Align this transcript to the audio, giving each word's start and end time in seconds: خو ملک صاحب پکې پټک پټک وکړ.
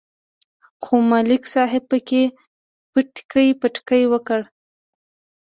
خو 0.83 0.95
ملک 1.11 1.43
صاحب 1.53 1.83
پکې 1.91 2.21
پټک 2.93 3.31
پټک 3.61 3.87
وکړ. 4.11 4.41